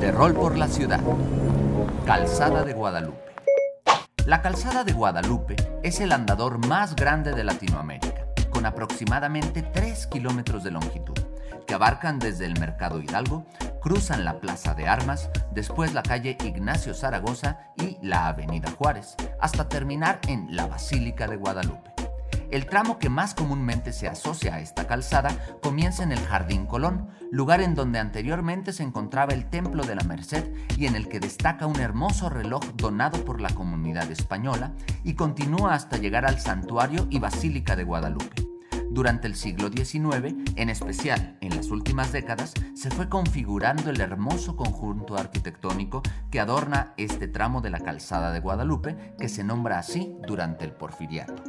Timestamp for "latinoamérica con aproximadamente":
7.44-9.62